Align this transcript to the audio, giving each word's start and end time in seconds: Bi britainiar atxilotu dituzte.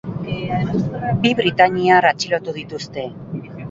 Bi 1.25 1.35
britainiar 1.43 2.11
atxilotu 2.15 2.61
dituzte. 2.61 3.11